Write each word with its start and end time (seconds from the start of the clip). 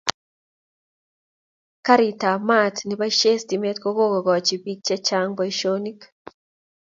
Karit 1.85 2.21
ab 2.31 2.41
maat 2.49 2.75
neboishee 2.87 3.37
stimet 3.41 3.77
kokikokoch 3.83 4.49
bik 4.63 4.79
che 4.87 4.95
chang 5.07 5.29
boishonik 5.37 5.99